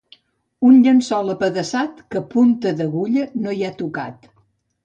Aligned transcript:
Un 0.69 0.79
llençol 0.85 1.29
apedaçat 1.33 2.01
que 2.15 2.23
punta 2.33 2.75
d'agulla 2.81 3.27
no 3.45 3.55
hi 3.59 3.65
ha 3.69 3.73
tocat. 3.83 4.31